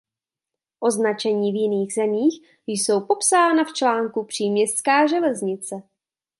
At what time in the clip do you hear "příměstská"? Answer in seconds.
4.23-5.07